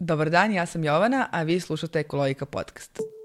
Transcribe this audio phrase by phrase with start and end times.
[0.00, 3.17] Dobar dan, ja sam Jovana, a vi slušate Ekologika podcast.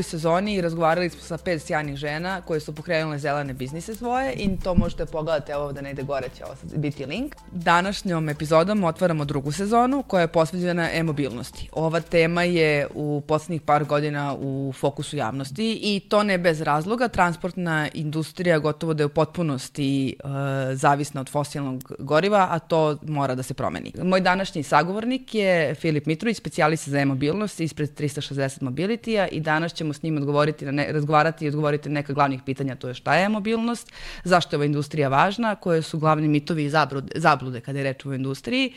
[0.00, 4.56] Prvoj sezoni razgovarali smo sa pet sjajnih žena koje su pokrenule zelene biznise svoje i
[4.64, 7.34] to možete pogledati, evo da ne ide gore će ovo biti link.
[7.52, 11.68] Današnjom epizodom otvaramo drugu sezonu koja je posveđena e-mobilnosti.
[11.72, 17.08] Ova tema je u poslednjih par godina u fokusu javnosti i to ne bez razloga.
[17.08, 20.30] Transportna industrija gotovo da je u potpunosti uh,
[20.72, 23.92] zavisna od fosilnog goriva, a to mora da se promeni.
[24.02, 29.89] Moj današnji sagovornik je Filip Mitrović, specijalista za e-mobilnost ispred 360 Mobility-a i danas ćemo
[29.92, 33.14] s njim odgovoriti na ne, razgovarati i odgovoriti na neka glavnih pitanja, to je šta
[33.14, 33.92] je mobilnost,
[34.24, 38.06] zašto je ova industrija važna, koje su glavni mitovi i zablude, zablude kada je reč
[38.06, 38.72] o industriji.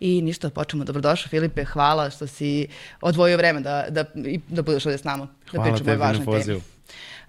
[0.00, 0.84] I ništa, počnemo.
[0.84, 2.68] Dobrodošao Filipe, hvala što si
[3.00, 4.04] odvojio vreme da, da,
[4.48, 5.28] da budeš ovde s nama.
[5.52, 6.60] Da hvala tebi na pozivu.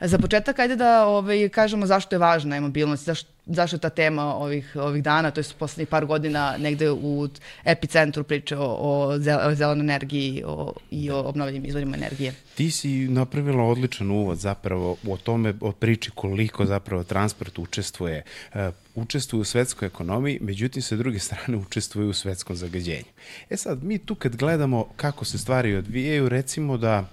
[0.02, 4.36] Za početak, ajde da ovaj, kažemo zašto je važna e-mobilnost, zašto, zašto je ta tema
[4.36, 7.28] ovih, ovih dana, to je poslednjih par godina negde u
[7.66, 9.18] epicentru priče o, o,
[9.54, 12.34] zelenoj energiji o, i o obnovljivim izvorima energije.
[12.56, 18.24] Ti si napravila odličan uvod zapravo o tome, o priči koliko zapravo transport učestvuje.
[18.54, 18.60] Uh,
[18.96, 23.12] učestvuje u svetskoj ekonomiji, međutim sa druge strane učestvuje u svetskom zagađenju.
[23.50, 27.08] E sad, mi tu kad gledamo kako se stvari odvijaju, recimo da uh,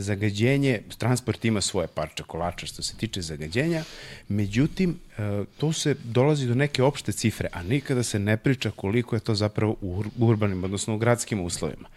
[0.00, 3.84] zagađenje, transport ima svoje parče kolača što se tiče zagađenja,
[4.28, 9.16] međutim, e, to se dolazi do neke opšte cifre, a nikada se ne priča koliko
[9.16, 11.88] je to zapravo u urbanim, odnosno u gradskim uslovima.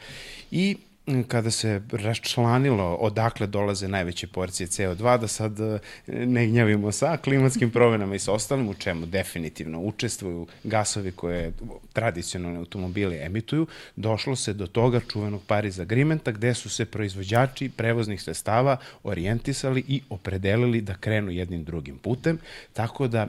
[0.52, 0.78] I
[1.28, 7.72] kada se raščlanilo odakle dolaze najveće porcije CO2, da sad e, ne gnjavimo sa klimatskim
[7.72, 11.54] promenama i sa ostalim, u čemu definitivno učestvuju gasovi koje
[11.94, 18.22] tradicionalne automobili emituju, došlo se do toga čuvenog Paris Agreementa gde su se proizvođači prevoznih
[18.22, 22.40] sredstava orijentisali i opredelili da krenu jednim drugim putem,
[22.74, 23.28] tako da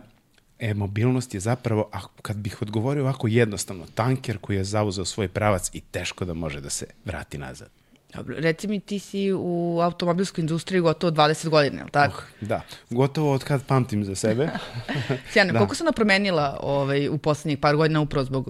[0.62, 5.70] e-mobilnost je zapravo, a kad bih odgovorio ovako jednostavno, tanker koji je zauzeo svoj pravac
[5.72, 7.81] i teško da može da se vrati nazad.
[8.14, 12.22] Dobro, reci mi ti si u automobilskoj industriji gotovo 20 godina, je li tako?
[12.42, 14.48] Oh, da, gotovo od kad pamtim za sebe.
[15.32, 15.58] Sjajno, da.
[15.58, 18.48] koliko se ona promenila ovaj, u poslednjih par godina upravo zbog,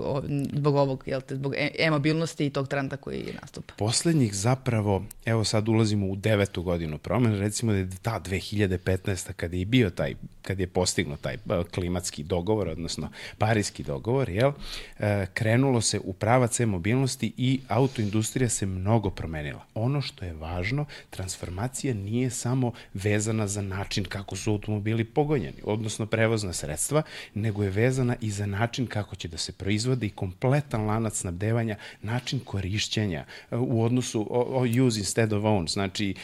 [0.52, 3.74] zbog ovog, jel te, zbog e, e-mobilnosti i tog trenda koji nastupa?
[3.78, 9.32] Poslednjih zapravo, evo sad ulazimo u devetu godinu promena, recimo da je ta 2015.
[9.32, 11.36] kada je bio taj, kad je postigno taj
[11.74, 14.52] klimatski dogovor, odnosno parijski dogovor, jel,
[14.98, 19.66] e, krenulo se u pravac e-mobilnosti i autoindustrija se mnogo promenila promenila.
[19.74, 26.06] Ono što je važno, transformacija nije samo vezana za način kako su automobili pogonjeni, odnosno
[26.06, 27.02] prevozna sredstva,
[27.34, 31.76] nego je vezana i za način kako će da se proizvode i kompletan lanac snabdevanja,
[32.02, 36.14] način korišćenja uh, u odnosu o, o use instead of own, znači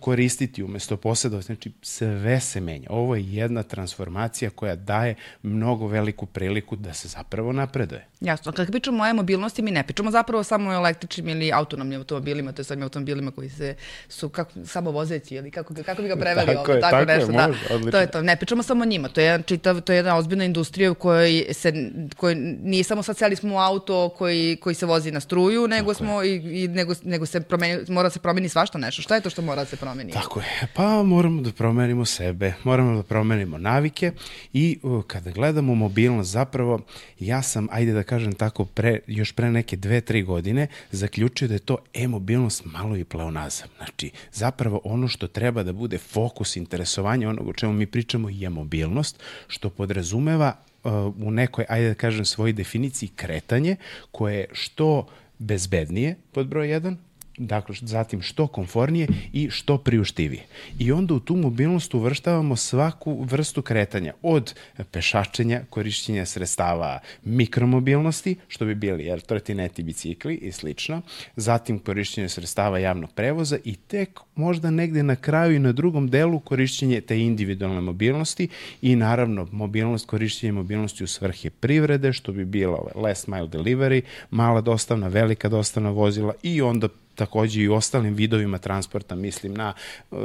[0.00, 2.88] koristiti umesto posjedovati, znači sve se menja.
[2.90, 8.06] Ovo je jedna transformacija koja daje mnogo veliku priliku da se zapravo napreduje.
[8.20, 12.52] Jasno, kada pričamo o e-mobilnosti, mi ne pričamo zapravo samo o električnim ili autonomnim automobilima,
[12.52, 13.74] to je automobilima koji se
[14.08, 17.12] su kako, samo vozeći ili kako, kako bi ga preveli tako ovo, je, tako, tako
[17.12, 17.32] nešto.
[17.32, 17.74] Je, da.
[17.74, 17.90] odlično.
[17.90, 18.22] To je to.
[18.22, 21.46] Ne pričamo samo o njima, to je, čitav, to je jedna ozbiljna industrija u kojoj
[21.52, 25.94] se, koji nije samo sad smo u auto koji, koji se vozi na struju, nego
[25.94, 29.02] tako smo i, i nego, nego se promeni, mora se promeni svašta nešto.
[29.02, 30.12] Šta je to što mora da se promeni?
[30.12, 30.68] Tako je.
[30.74, 34.12] Pa moramo da promenimo sebe, moramo da promenimo navike
[34.52, 36.80] i uh, kada gledamo mobilnost zapravo,
[37.18, 41.54] ja sam, ajde da kažem tako, pre, još pre neke dve, tri godine zaključio da
[41.54, 43.68] je to e-mobilnost malo i pleonazam.
[43.76, 48.50] Znači, zapravo ono što treba da bude fokus interesovanja onog o čemu mi pričamo je
[48.50, 50.92] mobilnost, što podrazumeva uh,
[51.26, 53.76] u nekoj, ajde da kažem, svojoj definiciji kretanje,
[54.10, 55.06] koje je što
[55.38, 56.96] bezbednije, pod broj 1,
[57.38, 60.42] dakle, zatim što konfornije i što priuštivije.
[60.78, 64.54] I onda u tu mobilnost uvrštavamo svaku vrstu kretanja, od
[64.90, 71.02] pešačenja, korišćenja sredstava mikromobilnosti, što bi bili jer, trotineti, bicikli i slično,
[71.36, 76.40] zatim korišćenje sredstava javnog prevoza i tek možda negde na kraju i na drugom delu
[76.40, 78.48] korišćenje te individualne mobilnosti
[78.82, 84.60] i naravno mobilnost, korišćenje mobilnosti u svrhe privrede, što bi bilo last mile delivery, mala
[84.60, 89.72] dostavna, velika dostavna vozila i onda takođe i ostalim vidovima transporta, mislim na
[90.10, 90.18] uh,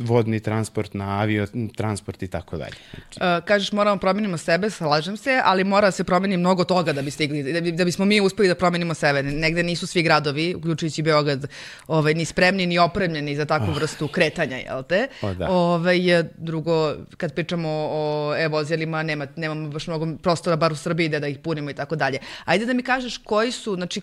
[0.00, 2.74] vodni transport, na avio transport i tako dalje.
[2.92, 7.10] Uh, kažeš moramo promenimo sebe, slažem se, ali mora se promeni mnogo toga da bi
[7.10, 9.22] stigli, da, bi, da bismo mi uspeli da promenimo sebe.
[9.22, 11.46] Negde nisu svi gradovi, uključujući Beograd,
[11.86, 13.76] ovaj, ni spremni ni opremljeni za takvu oh.
[13.76, 15.08] vrstu kretanja, jel te?
[15.22, 15.50] O, da.
[15.50, 15.98] Ovaj,
[16.38, 21.28] drugo, kad pričamo o e-vozilima, nema, nemamo baš mnogo prostora, bar u Srbiji, da, da
[21.28, 22.18] ih punimo i tako dalje.
[22.44, 24.00] Ajde da mi kažeš koji su, znači,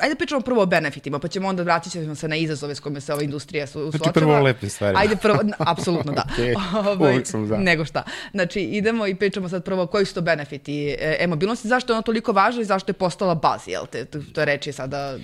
[0.00, 2.80] ajde da pričamo prvo o benefitima, pa ćemo onda vratit ćemo se na izazove s
[2.80, 5.00] kojima se ova industrija su, znači, prvo o lepim stvarima.
[5.00, 6.24] Ajde prvo, apsolutno da.
[6.38, 6.54] okay.
[6.78, 7.56] ovaj, Uvijek sam za.
[7.56, 8.02] Nego šta.
[8.30, 12.02] Znači, idemo i pričamo sad prvo koji su to benefiti e, e-mobilnosti, zašto je ono
[12.02, 14.04] toliko važno i zašto je postala baz, jel te?
[14.04, 15.18] To je reči sada...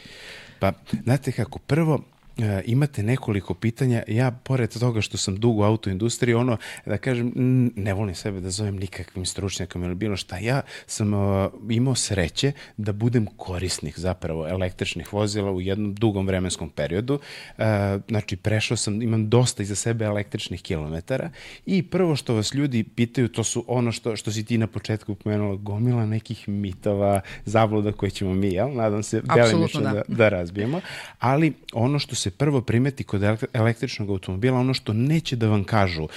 [0.58, 0.72] Pa,
[1.04, 2.00] znate kako, prvo,
[2.38, 4.02] E, imate nekoliko pitanja.
[4.08, 6.56] Ja, pored toga što sam dugo u autoindustriji, ono,
[6.86, 7.32] da kažem,
[7.76, 10.38] ne volim sebe da zovem nikakvim stručnjakom ili bilo šta.
[10.38, 16.70] Ja sam uh, imao sreće da budem korisnik zapravo električnih vozila u jednom dugom vremenskom
[16.70, 17.14] periodu.
[17.14, 17.64] Uh,
[18.08, 21.30] znači, prešao sam, imam dosta iza sebe električnih kilometara
[21.66, 25.14] i prvo što vas ljudi pitaju, to su ono što, što si ti na početku
[25.14, 28.74] pomenula, gomila nekih mitova, zabluda koje ćemo mi, jel?
[28.74, 29.92] Nadam se, delimično da.
[29.92, 30.80] da, da razbijemo.
[31.18, 36.08] Ali ono što se prvo primeti kod električnog automobila, ono što neće da vam kažu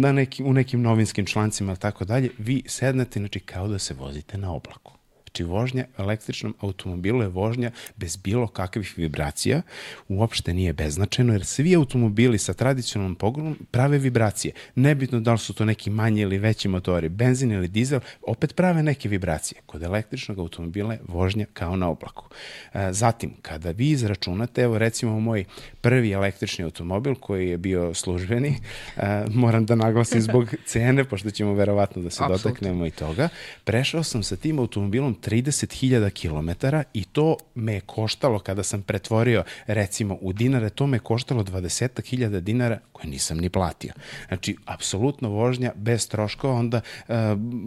[0.00, 3.94] na neki, u nekim novinskim člancima ili tako dalje, vi sednete, znači kao da se
[3.94, 5.01] vozite na oblaku.
[5.32, 9.62] Znači, vožnja električnom automobilu je vožnja bez bilo kakvih vibracija,
[10.08, 14.54] uopšte nije beznačajno, jer svi automobili sa tradicionalnom pogonom prave vibracije.
[14.74, 18.82] Nebitno da li su to neki manji ili veći motori, benzin ili dizel, opet prave
[18.82, 19.60] neke vibracije.
[19.66, 22.28] Kod električnog automobila je vožnja kao na oblaku.
[22.74, 25.44] E, zatim, kada vi izračunate, evo recimo moj
[25.80, 28.56] prvi električni automobil koji je bio službeni,
[28.96, 32.42] e, moram da naglasim zbog cene, pošto ćemo verovatno da se Absolut.
[32.42, 33.28] dotaknemo i toga,
[33.64, 39.44] prešao sam sa tim automobilom 30.000 km i to me je koštalo kada sam pretvorio
[39.66, 43.92] recimo u dinare, to me je koštalo 20.000 dinara koje nisam ni platio.
[44.28, 47.14] Znači, apsolutno vožnja bez troškova, onda uh,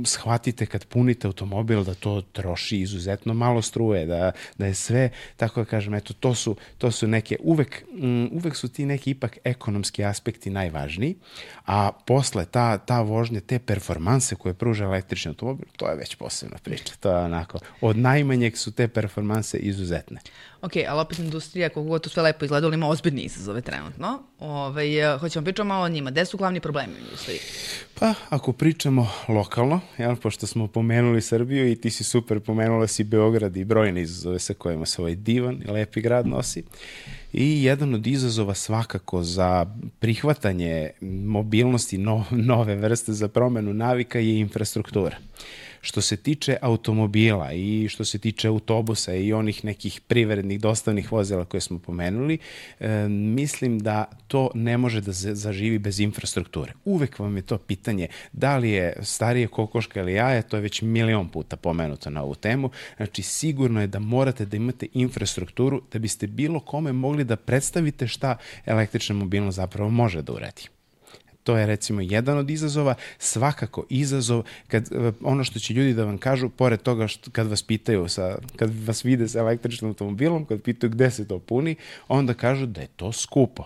[0.06, 5.62] shvatite kad punite automobil da to troši izuzetno malo struje, da, da je sve, tako
[5.62, 9.38] da kažem, eto, to su, to su neke, uvek, um, uvek su ti neki ipak
[9.44, 11.16] ekonomski aspekti najvažniji,
[11.66, 16.58] a posle ta, ta vožnja, te performanse koje pruža električni automobil, to je već posebna
[16.64, 20.20] priča, to je onako onako, od najmanjeg su te performanse izuzetne.
[20.62, 24.24] Ok, ali opet industrija, koliko god to sve lepo izgleda, ima ozbiljne izazove trenutno.
[24.40, 26.12] Ove, ovaj, hoćemo pričamo malo o njima.
[26.12, 27.40] Gde su glavni problemi u industriji?
[28.00, 33.04] Pa, ako pričamo lokalno, jel, pošto smo pomenuli Srbiju i ti si super pomenula si
[33.04, 36.64] Beograd i brojne izazove sa kojima se ovaj divan i lepi grad nosi.
[37.34, 39.66] I jedan od izazova svakako za
[40.00, 40.90] prihvatanje
[41.26, 45.18] mobilnosti no, nove vrste za promenu navika je infrastruktura.
[45.86, 51.46] Što se tiče automobila i što se tiče autobusa i onih nekih privrednih dostavnih vozila
[51.46, 52.38] koje smo pomenuli,
[52.80, 56.74] e, mislim da to ne može da zaživi bez infrastrukture.
[56.86, 60.82] Uvek vam je to pitanje da li je starije kokoška ili jaje, to je već
[60.82, 62.70] milion puta pomenuto na ovu temu.
[62.98, 68.08] Znači, sigurno je da morate da imate infrastrukturu da biste bilo kome mogli da predstavite
[68.08, 70.75] šta električna mobilnost zapravo može da uradi.
[71.46, 76.06] To je recimo jedan od izazova, svakako izazov kad eh, ono što će ljudi da
[76.06, 80.46] vam kažu pored toga što kad vas pitaju sa kad vas vide sa električnim automobilom,
[80.46, 81.76] kad pitaju gde se to puni,
[82.08, 83.64] onda kažu da je to skupo.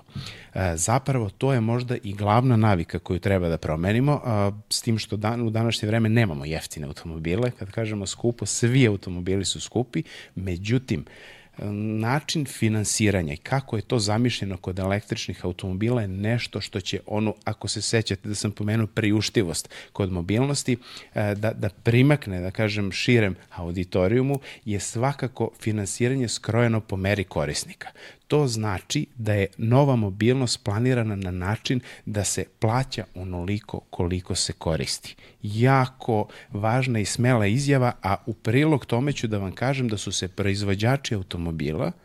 [0.54, 4.98] E, zapravo to je možda i glavna navika koju treba da promenimo, a, s tim
[4.98, 10.04] što dan, u današnje vreme nemamo jeftine automobile, kad kažemo skupo, svi automobili su skupi,
[10.36, 11.06] međutim
[12.00, 17.36] način finansiranja i kako je to zamišljeno kod električnih automobila je nešto što će ono,
[17.44, 20.78] ako se sećate da sam pomenuo priuštivost kod mobilnosti,
[21.16, 27.88] e, da, da primakne, da kažem, širem auditorijumu, je svakako finansiranje skrojeno po meri korisnika.
[28.30, 34.54] To znači da je nova mobilnost planirana na način da se plaća onoliko koliko se
[34.54, 35.16] koristi.
[35.42, 40.12] Jako važna i smela izjava, a u prilog tome ću da vam kažem da su
[40.12, 41.92] se proizvođači automobila–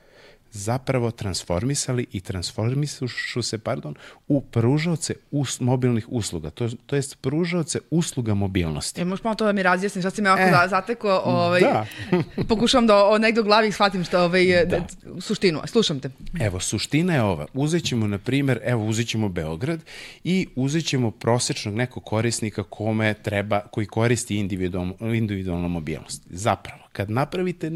[0.55, 3.95] zapravo transformisali i transformišu se, pardon,
[4.29, 9.01] u pružaoce us, mobilnih usluga, to, to jest pružaoce usluga mobilnosti.
[9.01, 11.87] E, možeš malo to da mi razjasniš, sad si me ovako e, zateko, ovaj, da.
[12.49, 14.87] pokušavam da o, negde u glavi shvatim što ovaj, da.
[15.21, 16.11] suštinu, slušam te.
[16.41, 19.81] Evo, suština je ova, uzet ćemo, na primer, evo, uzet ćemo Beograd
[20.25, 26.23] i uzet ćemo prosečnog nekog korisnika kome treba, koji koristi individualnu, individualnu mobilnost.
[26.31, 27.71] Zapravo, Kad napravite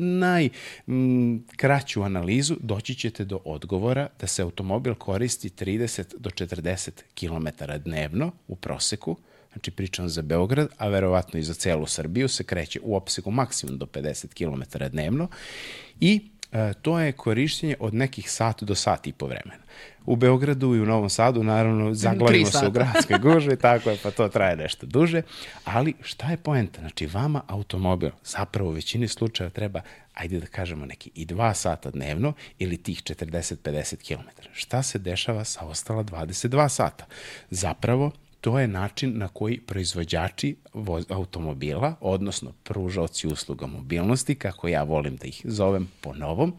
[0.87, 7.47] najkraću analizu, doći ćete do odgovora da se automobil koristi 30 do 40 km
[7.85, 9.17] dnevno u proseku,
[9.53, 13.79] znači pričam za Beograd, a verovatno i za celu Srbiju, se kreće u opsegu maksimum
[13.79, 15.29] do 50 km dnevno
[16.01, 19.63] i e, to je korišćenje od nekih sat do sat i po vremena.
[20.09, 24.11] U Beogradu i u Novom Sadu, naravno, zaglavimo se u gradskoj gužvi, tako je, pa
[24.11, 25.23] to traje nešto duže.
[25.65, 26.81] Ali šta je poenta?
[26.81, 29.81] Znači, vama automobil zapravo u većini slučaja treba,
[30.15, 34.29] ajde da kažemo, neki i dva sata dnevno ili tih 40-50 km.
[34.53, 37.07] Šta se dešava sa ostala 22 sata?
[37.50, 40.57] Zapravo, to je način na koji proizvođači
[41.09, 46.54] automobila, odnosno pružaoci usluga mobilnosti, kako ja volim da ih zovem po novom,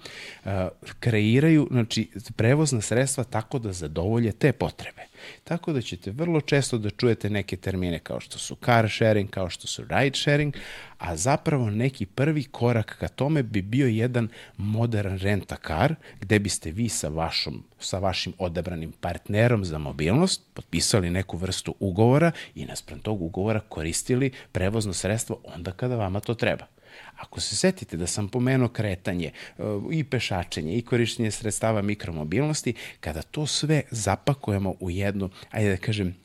[0.46, 0.52] uh,
[1.00, 5.09] kreiraju znači, prevozna sredstva tako da zadovolje te potrebe.
[5.44, 9.50] Tako da ćete vrlo često da čujete neke termine kao što su car sharing, kao
[9.50, 10.56] što su ride sharing,
[10.98, 16.72] a zapravo neki prvi korak ka tome bi bio jedan modern renta car, gde biste
[16.72, 23.00] vi sa, vašom, sa vašim odabranim partnerom za mobilnost potpisali neku vrstu ugovora i naspram
[23.00, 26.66] tog ugovora koristili prevozno sredstvo onda kada vama to treba.
[27.20, 33.22] Ako se setite da sam pomenuo kretanje e, i pešačenje i korišćenje sredstava mikromobilnosti, kada
[33.22, 36.16] to sve zapakujemo u jednu, ajde da kažem,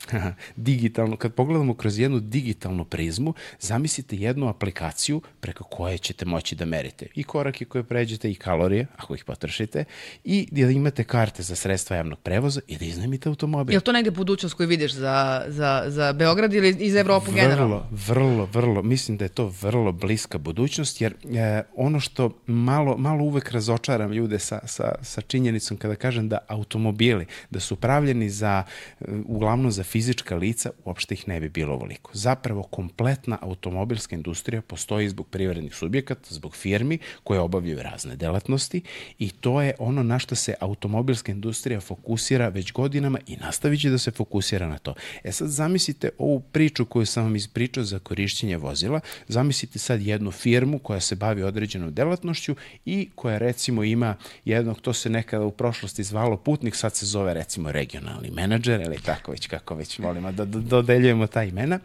[0.55, 6.65] digitalnu, kad pogledamo kroz jednu digitalnu prizmu, zamislite jednu aplikaciju preko koje ćete moći da
[6.65, 9.85] merite i korake koje pređete i kalorije, ako ih potrošite,
[10.23, 13.73] i da imate karte za sredstva javnog prevoza i da iznajmite automobil.
[13.73, 17.41] Je li to negde budućnost koju vidiš za, za, za Beograd ili iz Evropu vrlo,
[17.41, 17.87] generalno?
[17.91, 18.81] Vrlo, vrlo, vrlo.
[18.81, 23.51] Mislim da je to vrlo bliska budućnost budućnost, jer e, ono što malo, malo uvek
[23.51, 28.63] razočaram ljude sa, sa, sa činjenicom kada kažem da automobili, da su pravljeni za,
[29.01, 32.11] e, uglavnom za fizička lica, uopšte ih ne bi bilo ovoliko.
[32.13, 38.81] Zapravo, kompletna automobilska industrija postoji zbog privrednih subjekata, zbog firmi koje obavljaju razne delatnosti
[39.19, 43.89] i to je ono na što se automobilska industrija fokusira već godinama i nastavit će
[43.89, 44.93] da se fokusira na to.
[45.23, 50.31] E sad zamislite ovu priču koju sam vam ispričao za korišćenje vozila, zamislite sad jednu
[50.31, 52.55] firmu firmu koja se bavi određenom delatnošću
[52.85, 54.15] i koja recimo ima
[54.45, 58.97] jednog, to se nekada u prošlosti zvalo putnik, sad se zove recimo regionalni menadžer ili
[59.01, 61.79] tako već kako već volimo da dodeljujemo ta imena.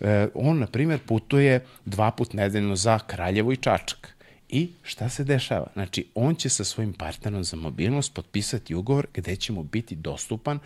[0.00, 4.16] E, on, na primjer, putuje dva put nedeljno za Kraljevo i Čačak.
[4.48, 5.66] I šta se dešava?
[5.72, 10.60] Znači, on će sa svojim partnerom za mobilnost potpisati ugovor gde će mu biti dostupan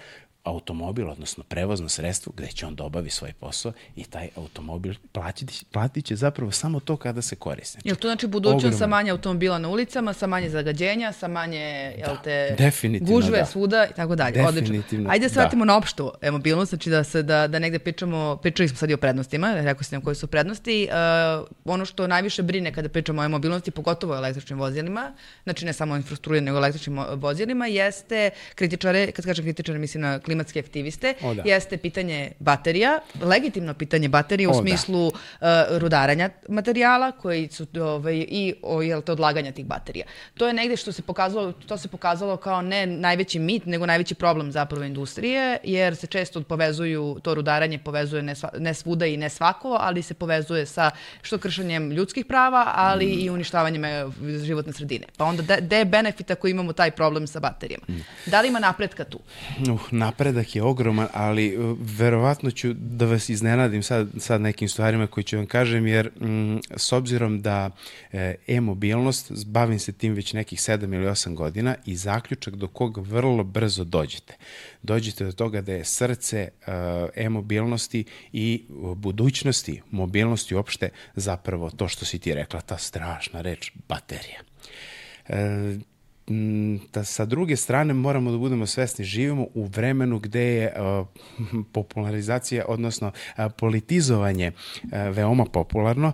[0.50, 5.64] automobil, odnosno prevozno sredstvo gde će on da obavi svoj posao i taj automobil platit,
[5.72, 7.78] platit će zapravo samo to kada se koriste.
[7.84, 12.14] Jel to znači budućnost sa manje automobila na ulicama, sa manje zagađenja, sa manje jel
[12.14, 13.46] da, te, gužve da.
[13.46, 14.46] svuda i tako dalje.
[14.46, 14.82] Odlično.
[15.08, 15.72] Ajde da se vratimo da.
[15.72, 18.94] na opštu e, mobilnost, znači da, se, da, da negde pričamo, pričali smo sad i
[18.94, 20.88] o prednostima, rekao sam nam koje su prednosti.
[20.90, 25.12] Uh, ono što najviše brine kada pričamo o mobilnosti, pogotovo o električnim vozilima,
[25.44, 30.00] znači ne samo o infrastrukturi, nego o električnim vozilima, jeste kritičare, kad kažem kritičare, mislim
[30.00, 31.42] na klimatske aktiviste, o, da.
[31.44, 34.60] jeste pitanje baterija, legitimno pitanje baterija u o, da.
[34.60, 35.66] smislu da.
[35.70, 40.06] uh, rudaranja materijala koji su ovaj, i o, jel te, odlaganja tih baterija.
[40.34, 44.14] To je negde što se pokazalo, to se pokazalo kao ne najveći mit, nego najveći
[44.14, 49.16] problem zapravo industrije, jer se često povezuju, to rudaranje povezuje ne, sva, ne svuda i
[49.16, 50.90] ne svako, ali se povezuje sa
[51.22, 53.20] što kršenjem ljudskih prava, ali mm.
[53.20, 54.04] i uništavanjem e,
[54.44, 55.06] životne sredine.
[55.16, 57.84] Pa onda gde je benefit ako imamo taj problem sa baterijama?
[57.88, 58.04] Mm.
[58.26, 59.20] Da li ima napretka tu?
[59.68, 59.80] Uh,
[60.20, 65.24] napredak je ogroman, ali uh, verovatno ću da vas iznenadim sad, sad nekim stvarima koji
[65.24, 67.70] ću vam kažem, jer mm, s obzirom da
[68.12, 73.06] e, e-mobilnost, bavim se tim već nekih 7 ili 8 godina i zaključak do kog
[73.06, 74.36] vrlo brzo dođete.
[74.82, 76.74] Dođete do toga da je srce uh,
[77.14, 78.64] e-mobilnosti i
[78.96, 84.40] budućnosti mobilnosti uopšte zapravo to što si ti rekla, ta strašna reč, baterija.
[85.28, 85.76] E,
[86.92, 91.06] da sa druge strane moramo da budemo svesni, živimo u vremenu gde je uh,
[91.72, 96.12] popularizacija, odnosno uh, politizovanje uh, veoma popularno,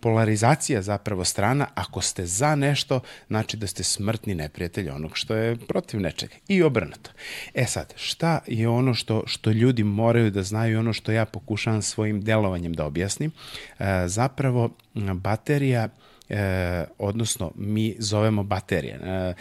[0.00, 5.56] polarizacija zapravo strana, ako ste za nešto, znači da ste smrtni neprijatelj onog što je
[5.56, 6.34] protiv nečega.
[6.48, 7.10] I obrnuto.
[7.54, 11.82] E sad, šta je ono što, što ljudi moraju da znaju, ono što ja pokušavam
[11.82, 13.30] svojim delovanjem da objasnim,
[14.06, 14.70] zapravo
[15.14, 15.88] baterija
[16.28, 18.94] e, odnosno mi zovemo baterije.
[18.94, 19.34] E,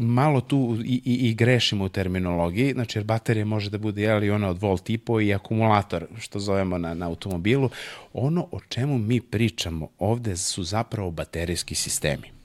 [0.00, 4.30] malo tu i, i, i grešimo u terminologiji, znači jer baterija može da bude jeli
[4.30, 7.70] ona od volt i po i akumulator, što zovemo na, na automobilu.
[8.12, 12.43] Ono o čemu mi pričamo ovde su zapravo baterijski sistemi.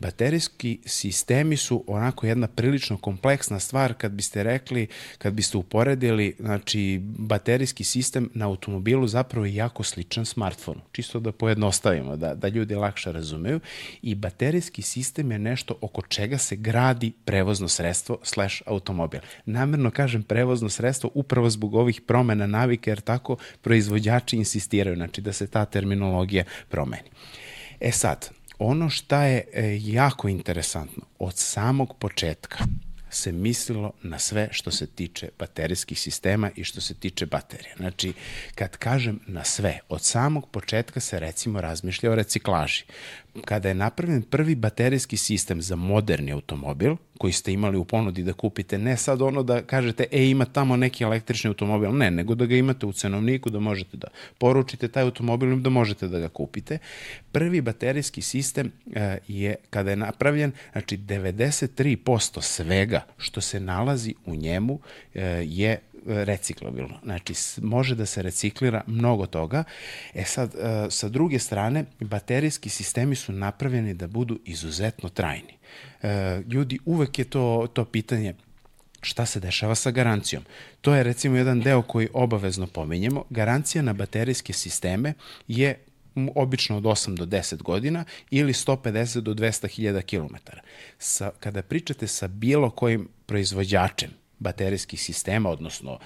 [0.00, 4.86] Baterijski sistemi su onako jedna prilično kompleksna stvar kad biste rekli,
[5.18, 10.80] kad biste uporedili, znači baterijski sistem na automobilu zapravo je jako sličan smartfonu.
[10.92, 13.60] Čisto da pojednostavimo, da, da ljudi lakše razumeju.
[14.02, 19.20] I baterijski sistem je nešto oko čega se gradi prevozno sredstvo slash automobil.
[19.46, 25.32] Namerno kažem prevozno sredstvo upravo zbog ovih promena navike, jer tako proizvođači insistiraju, znači da
[25.32, 27.08] se ta terminologija promeni.
[27.80, 32.58] E sad, ono šta je e, jako interesantno, od samog početka
[33.10, 37.74] se mislilo na sve što se tiče baterijskih sistema i što se tiče baterije.
[37.76, 38.12] Znači,
[38.54, 42.84] kad kažem na sve, od samog početka se recimo razmišlja o reciklaži
[43.44, 48.32] kada je napravljen prvi baterijski sistem za moderni automobil, koji ste imali u ponudi da
[48.32, 52.46] kupite, ne sad ono da kažete, e, ima tamo neki električni automobil, ne, nego da
[52.46, 54.08] ga imate u cenovniku, da možete da
[54.38, 56.78] poručite taj automobil da možete da ga kupite.
[57.32, 64.34] Prvi baterijski sistem e, je, kada je napravljen, znači 93% svega što se nalazi u
[64.34, 64.78] njemu
[65.14, 66.98] e, je reciklabilno.
[67.02, 69.64] Znači, može da se reciklira mnogo toga.
[70.14, 75.54] E sad, e, sa druge strane, baterijski sistemi su napravljeni da budu izuzetno trajni.
[76.02, 78.34] E, ljudi, uvek je to, to pitanje
[79.02, 80.42] šta se dešava sa garancijom.
[80.80, 83.24] To je recimo jedan deo koji obavezno pominjemo.
[83.30, 85.14] Garancija na baterijske sisteme
[85.48, 85.78] je
[86.34, 90.60] obično od 8 do 10 godina ili 150 do 200 hiljada kilometara.
[90.98, 95.98] Sa, kada pričate sa bilo kojim proizvođačem, baterijskih sistema, odnosno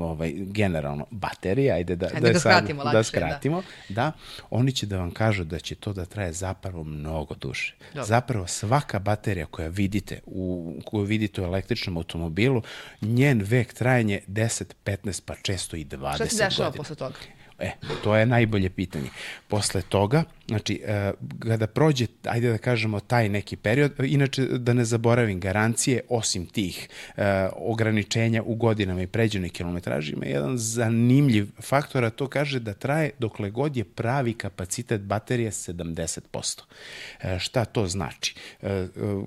[0.00, 3.94] ovaj, generalno baterije, ajde da, ajde da, da, skratimo, sad, da skratimo, da.
[3.94, 4.12] da,
[4.50, 7.74] oni će da vam kažu da će to da traje zapravo mnogo duže.
[7.88, 8.04] Dobro.
[8.04, 12.62] Zapravo svaka baterija koja vidite u, koju vidite u električnom automobilu,
[13.00, 16.14] njen vek trajanje 10, 15, pa često i 20 godina.
[16.14, 17.14] Šta se dešava posle toga?
[17.58, 17.70] E,
[18.02, 19.10] to je najbolje pitanje.
[19.48, 24.84] Posle toga, Znači, e, kada prođe, ajde da kažemo, taj neki period, inače da ne
[24.84, 32.04] zaboravim, garancije, osim tih e, ograničenja u godinama i pređenoj kilometraži, ima jedan zanimljiv faktor,
[32.04, 36.60] a to kaže da traje dokle god je pravi kapacitet baterije 70%.
[37.20, 38.34] E, šta to znači?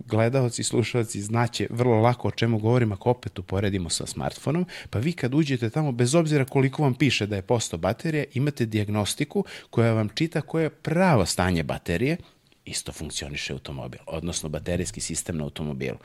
[0.06, 5.00] Gledalci i slušalci znaće vrlo lako o čemu govorim ako opet uporedimo sa smartfonom, pa
[5.00, 9.46] vi kad uđete tamo, bez obzira koliko vam piše da je posto baterije, imate diagnostiku
[9.70, 12.18] koja vam čita koja je pravi pravo stanje baterije,
[12.66, 15.98] isto funkcioniše automobil, odnosno baterijski sistem na automobilu.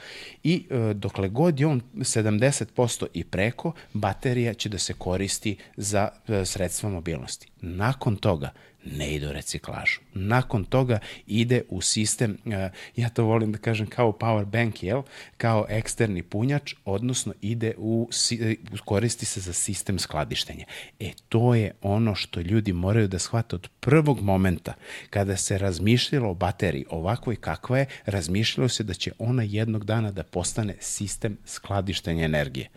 [0.45, 6.09] I e, dokle god je on 70% i preko, baterija će da se koristi za
[6.29, 7.49] e, sredstva mobilnosti.
[7.61, 8.53] Nakon toga
[8.85, 10.01] ne ide u reciklažu.
[10.15, 15.03] Nakon toga ide u sistem, e, ja to volim da kažem kao power bank, jel?
[15.37, 18.09] kao eksterni punjač, odnosno ide u,
[18.41, 18.55] e,
[18.85, 20.65] koristi se za sistem skladištenja.
[21.01, 24.75] E, to je ono što ljudi moraju da shvate od prvog momenta
[25.11, 30.11] kada se razmišljalo o bateriji ovakvoj kakva je, razmišljalo se da će ona jednog dana
[30.11, 32.69] da postane sistem skladištenja energije.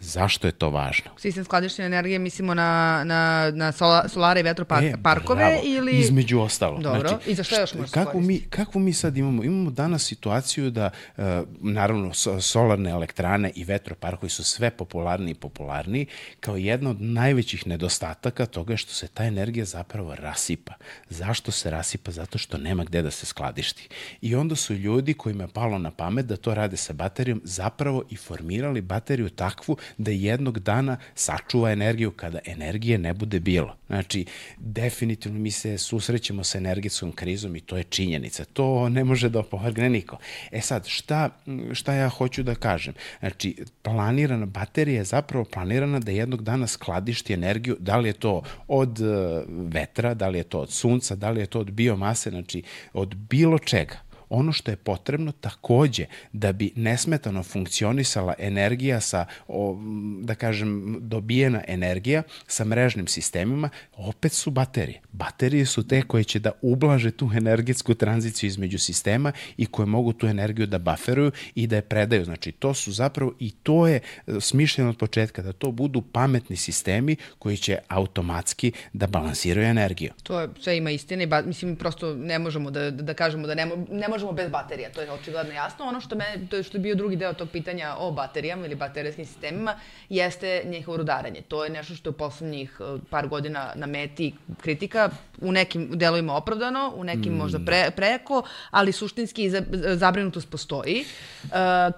[0.00, 1.10] Zašto je to važno?
[1.18, 5.92] Sistem skladištenja energije mislimo na, na, na sola, solare i vetroparkove e, ili...
[5.98, 6.78] Između ostalo.
[6.78, 9.44] Dobro, znači, i za što još možete kako mi, kako mi sad imamo?
[9.44, 11.24] Imamo danas situaciju da, uh,
[11.60, 16.06] naravno, solarne elektrane i vetroparkovi su sve popularni i popularniji,
[16.40, 20.72] kao jedna od najvećih nedostataka toga je što se ta energija zapravo rasipa.
[21.08, 22.10] Zašto se rasipa?
[22.10, 23.88] Zato što nema gde da se skladišti.
[24.20, 28.02] I onda su ljudi kojima je palo na pamet da to rade sa baterijom zapravo
[28.10, 33.76] i formirali bateriju takvu da jednog dana sačuva energiju kada energije ne bude bilo.
[33.86, 34.24] Znači,
[34.58, 38.44] definitivno mi se susrećemo sa energetskom krizom i to je činjenica.
[38.44, 40.18] To ne može da opovrgne niko.
[40.50, 41.30] E sad, šta,
[41.72, 42.94] šta ja hoću da kažem?
[43.20, 48.42] Znači, planirana baterija je zapravo planirana da jednog dana skladišti energiju, da li je to
[48.68, 49.04] od e,
[49.48, 53.14] vetra, da li je to od sunca, da li je to od biomase, znači od
[53.14, 54.00] bilo čega
[54.34, 59.78] ono što je potrebno takođe da bi nesmetano funkcionisala energija sa, o,
[60.22, 65.00] da kažem, dobijena energija sa mrežnim sistemima, opet su baterije.
[65.12, 70.12] Baterije su te koje će da ublaže tu energetsku tranziciju između sistema i koje mogu
[70.12, 72.24] tu energiju da baferuju i da je predaju.
[72.24, 76.56] Znači, to su zapravo i to je e, smišljeno od početka, da to budu pametni
[76.56, 80.12] sistemi koji će automatski da balansiraju energiju.
[80.22, 83.66] To je, sve ima istine, ba, mislim, prosto ne možemo da, da, kažemo da ne,
[83.90, 85.84] ne možemo bez baterija, to je očigledno jasno.
[85.84, 88.74] Ono što, me, to je što je bio drugi deo tog pitanja o baterijama ili
[88.74, 89.74] baterijskim sistemima,
[90.08, 91.42] jeste njihovo rudaranje.
[91.48, 95.10] To je nešto što je u poslednjih e, par godina na meti kritika,
[95.40, 97.36] u nekim delovima opravdano, u nekim mm.
[97.36, 99.50] možda pre, preko, ali suštinski
[99.94, 101.04] zabrinutost postoji.
[101.44, 101.50] Uh,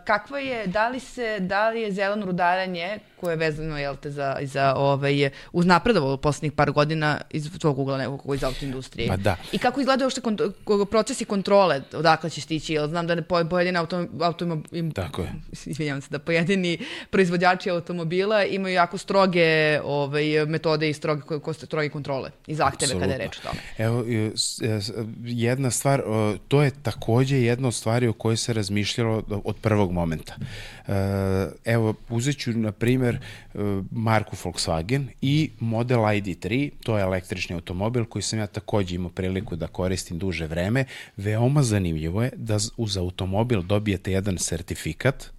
[0.05, 4.11] kakva je, da li, se, da li je zeleno rudaranje koje je vezano jel te,
[4.11, 9.09] za, za ovaj, uznapredovalo u poslednjih par godina iz tvojeg ugla nekog iz autoindustrije.
[9.09, 9.37] Pa da.
[9.53, 10.41] I kako izgledaju uopšte kont
[10.91, 15.33] procesi kontrole, odakle će stići, jel znam da ne pojedine auto, auto, im, Tako je.
[15.67, 16.79] Izvinjam se, da pojedini
[17.11, 23.01] proizvođači automobila imaju jako stroge ovaj, metode i stroge, ko, stroge kontrole i zahteve Absolutno.
[23.01, 23.61] kada je reč o tome.
[23.79, 24.05] Evo,
[25.25, 26.03] jedna stvar,
[26.49, 30.35] to je takođe jedna od stvari o kojoj se razmišljalo od prvog momenta.
[30.89, 30.93] E,
[31.65, 33.21] evo, uzet ću, na primjer, primer,
[33.55, 39.11] uh, marku Volkswagen i model ID3, to je električni automobil koji sam ja takođe imao
[39.11, 40.85] priliku da koristim duže vreme.
[41.17, 45.31] Veoma zanimljivo je da uz automobil dobijete jedan sertifikat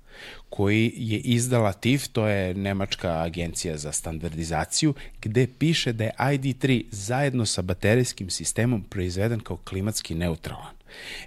[0.49, 6.86] koji je izdala TIF, to je Nemačka agencija za standardizaciju, gde piše da je ID3
[6.91, 10.77] zajedno sa baterijskim sistemom proizveden kao klimatski neutralan.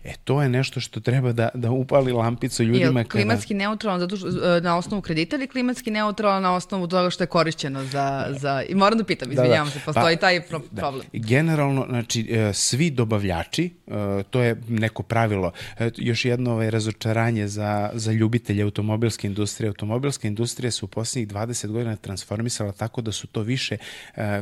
[0.04, 3.00] E, to je nešto što treba da, da upali lampicu ljudima.
[3.00, 3.58] Je klimatski kada...
[3.58, 7.26] neutralan zato što, e, na osnovu kredita ili klimatski neutralan na osnovu toga što je
[7.26, 8.26] korišćeno za...
[8.30, 8.62] za...
[8.68, 9.80] I moram da pitam, izvinjavam da, da.
[9.80, 10.80] se, postoji pa, taj pro da.
[10.80, 11.06] problem.
[11.12, 15.52] Generalno, znači, e, svi dobavljači, e, to je neko pravilo,
[15.96, 19.68] još jedno ovaj, razočaranje za, za ljubitelje automobilske industrije.
[19.68, 23.76] Automobilska industrija se u poslednjih 20 godina transformisala tako da su to više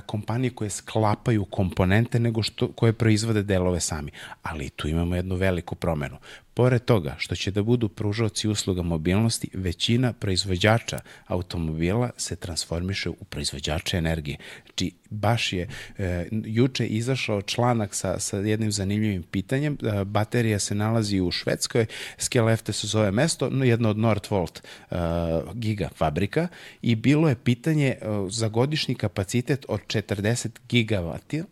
[0.07, 4.11] kompanije koje sklapaju komponente nego što, koje proizvode delove sami.
[4.43, 6.17] Ali tu imamo jednu veliku promenu.
[6.55, 13.25] Pored toga što će da budu pružavci usluga mobilnosti, većina proizvođača automobila se transformiše u
[13.29, 14.37] proizvođače energije.
[14.65, 15.69] Znači, baš je
[15.99, 19.79] e, juče izašao članak sa, sa jednim zanimljivim pitanjem.
[19.83, 21.87] E, baterija se nalazi u Švedskoj,
[22.19, 24.59] Skelefte se zove mesto, no, jedno od Nordvolt
[24.91, 24.95] e,
[25.55, 26.49] giga fabrika
[26.83, 27.99] i bilo je pitanje e,
[28.31, 31.43] za godišnji kapacitet od 40 gigavati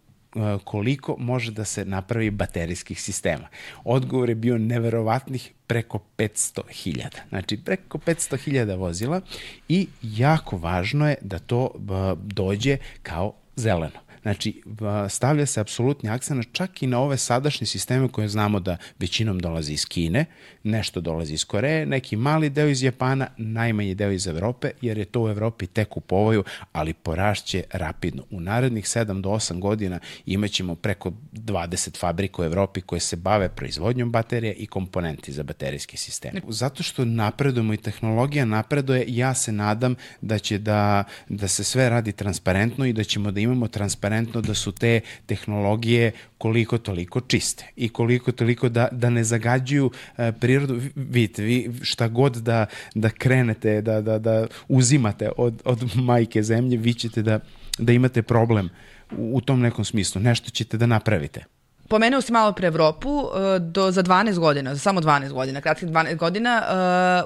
[0.65, 3.49] koliko može da se napravi baterijskih sistema.
[3.85, 7.07] Odgovor je bio neverovatnih preko 500.000.
[7.29, 9.21] Znači, preko 500.000 vozila
[9.69, 11.81] i jako važno je da to e,
[12.23, 14.06] dođe kao zeleno.
[14.27, 14.63] Znači,
[15.09, 19.73] stavlja se apsolutni akcent čak i na ove sadašnje sisteme koje znamo da većinom dolazi
[19.73, 20.25] iz Kine,
[20.63, 25.05] nešto dolazi iz Koreje, neki mali deo iz Japana, najmanji deo iz Evrope, jer je
[25.05, 28.25] to u Evropi tek u povoju, ali porašće rapidno.
[28.31, 33.49] U narednih 7 do 8 godina imaćemo preko 20 fabrika u Evropi koje se bave
[33.49, 36.33] proizvodnjom baterija i komponenti za baterijski sistem.
[36.49, 41.89] Zato što napredujemo i tehnologija napreduje, ja se nadam da će da, da se sve
[41.89, 47.21] radi transparentno i da ćemo da imamo transparentno transparentno da su te tehnologije koliko toliko
[47.21, 50.81] čiste i koliko toliko da, da ne zagađuju e, prirodu.
[50.95, 56.77] Vidite, vi šta god da, da krenete, da, da, da uzimate od, od majke zemlje,
[56.77, 57.41] vi ćete da,
[57.79, 58.71] da imate problem
[59.17, 60.21] u, u tom nekom smislu.
[60.21, 61.56] Nešto ćete da napravite.
[61.89, 65.89] Pomenuo si malo pre Evropu, e, do, za 12 godina, za samo 12 godina, kratkih
[65.89, 66.63] 12 godina,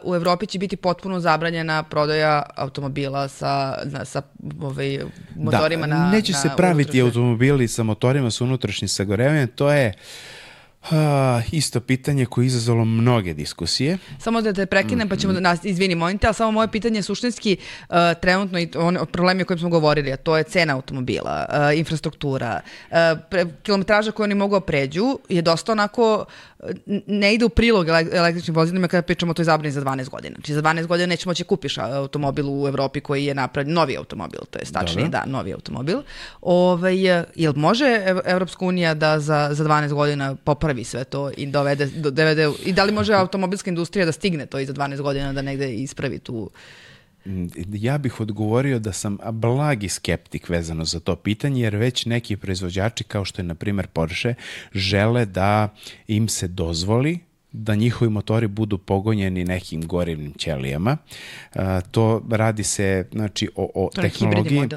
[0.02, 4.22] uh, u Evropi će biti potpuno zabranjena prodaja automobila sa, na, sa
[4.60, 4.98] ovaj,
[5.36, 9.92] motorima da, na neće na se praviti automobili sa motorima sa unutrašnjim sagorevanjem, to je
[9.94, 10.39] Uh,
[11.52, 13.98] isto pitanje koje je izazvalo mnoge diskusije.
[14.18, 16.98] Samo da te prekinem, pa ćemo da nas, izvini, molim te, ali samo moje pitanje
[16.98, 17.56] je suštinski
[17.88, 21.78] uh, trenutno i on, problemi o kojim smo govorili, a to je cena automobila, uh,
[21.78, 22.96] infrastruktura, uh,
[23.30, 26.24] pre, kilometraža koje oni mogu da pređu je dosta onako
[27.06, 30.34] ne ide u prilog električnim vozilima kada pričamo o toj zabrani za 12 godina.
[30.34, 34.40] Znači za 12 godina nećemo moći kupiš automobil u Evropi koji je napravljen, novi automobil,
[34.50, 35.96] to je stačnije, da, novi automobil.
[35.96, 36.06] Ove,
[36.42, 41.86] ovaj, jel može Evropska unija da za, za 12 godina popravi sve to i dovede,
[41.86, 45.42] dovede, i da li može automobilska industrija da stigne to i za 12 godina da
[45.42, 46.50] negde ispravi tu
[47.72, 53.04] Ja bih odgovorio da sam blagi skeptik vezano za to pitanje, jer već neki proizvođači,
[53.04, 54.34] kao što je na primer Porsche,
[54.74, 55.74] žele da
[56.08, 57.18] im se dozvoli
[57.52, 60.96] da njihovi motori budu pogonjeni nekim gorivnim ćelijama.
[61.90, 64.68] to radi se znači, o, o to tehnologiji.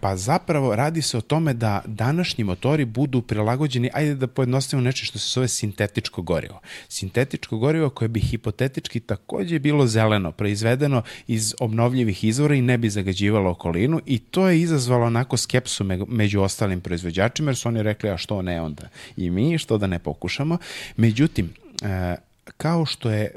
[0.00, 5.04] pa zapravo radi se o tome da današnji motori budu prilagođeni, ajde da pojednostavimo nešto
[5.04, 6.60] što se zove sintetičko gorivo.
[6.88, 12.90] Sintetičko gorivo koje bi hipotetički takođe bilo zeleno, proizvedeno iz obnovljivih izvora i ne bi
[12.90, 17.82] zagađivalo okolinu i to je izazvalo onako skepsu me, među ostalim proizvođačima jer su oni
[17.82, 20.58] rekli a što ne onda i mi, što da ne pokušamo.
[20.96, 21.50] Međutim,
[21.84, 22.16] 诶、
[22.56, 23.30] kao što je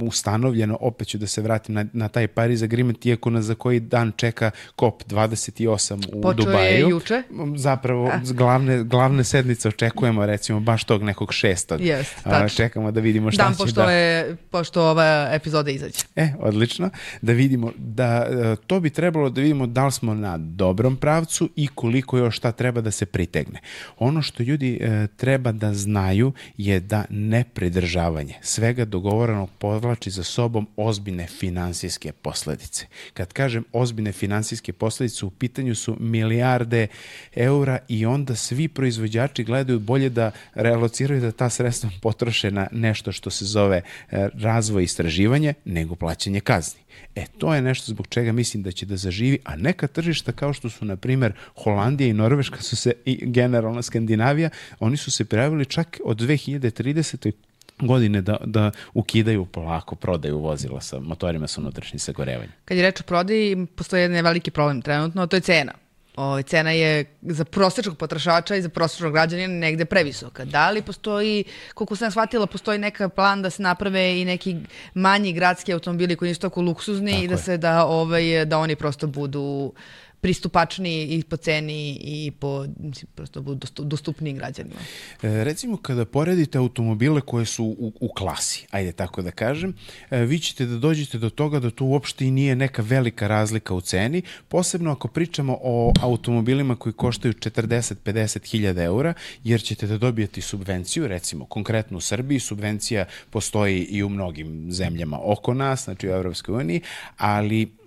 [0.00, 3.80] ustanovljeno, opet ću da se vratim na, na taj Paris Agreement, iako na za koji
[3.80, 6.64] dan čeka COP28 u Počeo Dubaju.
[6.64, 7.22] je juče?
[7.56, 8.20] Zapravo, A.
[8.32, 11.80] glavne, glavne sednice očekujemo, recimo, baš tog nekog šestog.
[11.80, 13.92] Yes, A, čekamo da vidimo šta dan će pošto da...
[13.92, 15.98] Je, pošto ova epizoda izađe.
[16.16, 16.90] E, odlično.
[17.22, 21.50] Da vidimo, da e, to bi trebalo da vidimo da li smo na dobrom pravcu
[21.56, 23.60] i koliko još šta treba da se pritegne.
[23.98, 30.10] Ono što ljudi e, treba da znaju je da ne pridržavaju rešavanje svega dogovorenog povlači
[30.10, 32.86] za sobom ozbiljne finansijske posledice.
[33.14, 36.86] Kad kažem ozbiljne finansijske posledice, u pitanju su milijarde
[37.34, 43.12] eura i onda svi proizvođači gledaju bolje da realociraju da ta sredstva potroše na nešto
[43.12, 46.80] što se zove e, razvoj i istraživanje, nego plaćanje kazni.
[47.14, 50.52] E, to je nešto zbog čega mislim da će da zaživi, a neka tržišta kao
[50.52, 54.50] što su, na primer, Holandija i Norveška su se, i generalna Skandinavija,
[54.80, 57.32] oni su se prijavili čak od 2030
[57.78, 62.52] godine da, da ukidaju polako prodaju vozila sa motorima sa unutrašnjim sagorevanjem.
[62.64, 65.72] Kad je reč o prodaji, postoji jedan veliki problem trenutno, a to je cena.
[66.16, 70.44] O, ovaj, cena je za prosječnog potrašača i za prosječnog građanina negde previsoka.
[70.44, 74.56] Da li postoji, koliko sam shvatila, postoji neka plan da se naprave i neki
[74.94, 78.76] manji gradski automobili koji nisu tako luksuzni tako i da se da, ovaj, da oni
[78.76, 79.72] prosto budu
[80.20, 84.80] pristupačniji i po ceni i po, mislim, prosto budu dostupniji građanima.
[85.22, 89.74] E, recimo, kada poredite automobile koje su u, u klasi, ajde tako da kažem,
[90.10, 93.74] e, vi ćete da dođete do toga da to uopšte i nije neka velika razlika
[93.74, 99.98] u ceni, posebno ako pričamo o automobilima koji koštaju 40-50 hiljada eura, jer ćete da
[99.98, 106.08] dobijete subvenciju, recimo, konkretno u Srbiji, subvencija postoji i u mnogim zemljama oko nas, znači
[106.08, 106.80] u Evropskoj uniji,
[107.16, 107.85] ali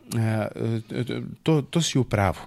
[1.43, 2.39] to, to si u pravu.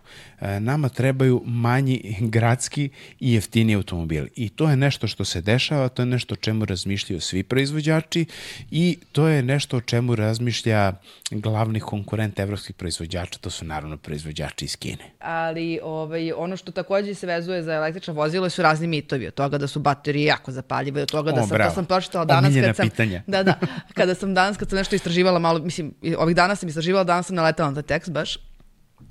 [0.61, 4.29] Nama trebaju manji gradski i jeftini automobili.
[4.37, 8.25] I to je nešto što se dešava, to je nešto o čemu razmišljaju svi proizvođači
[8.70, 10.92] i to je nešto o čemu razmišlja
[11.31, 15.05] glavni konkurent evropskih proizvođača, to su naravno proizvođači iz Kine.
[15.18, 19.59] Ali ovaj, ono što takođe se vezuje za električna vozila su razni mitovi, od toga
[19.59, 21.70] da su baterije jako zapaljive, od toga da o, sam, bravo.
[21.70, 23.22] to sam pročitala danas Omiljena kad sam, pitanja.
[23.27, 23.59] da, da,
[23.94, 27.37] kada sam danas kad sam nešto istraživala malo, mislim, ovih dana sam istraživala, danas sam
[27.37, 28.38] naletala na taj tekst baš,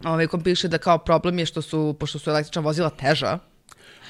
[0.04, 3.39] ovaj, kom piše da kao problem je što su, pošto su električna vozila teža,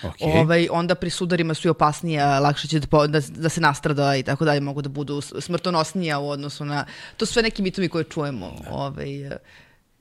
[0.02, 0.42] Okay.
[0.42, 4.24] Ovaj, onda pri sudarima su i opasnije, lakše će da, da, da se nastrada i
[4.24, 6.86] tako dalje, mogu da budu smrtonosnija u odnosu na...
[7.18, 8.58] To su sve neki mitovi koje čujemo.
[8.64, 8.72] Da.
[8.72, 9.30] Ovaj,